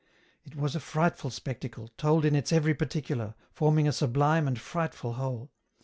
It 0.43 0.55
was 0.55 0.75
a 0.75 0.79
frightful 0.79 1.29
spectacle, 1.29 1.87
told 1.95 2.25
in 2.25 2.35
its 2.35 2.51
every 2.51 2.73
particular, 2.73 3.35
forming 3.51 3.87
a 3.87 3.91
sublime 3.93 4.47
and 4.47 4.59
frightful 4.59 5.13
whole. 5.13 5.51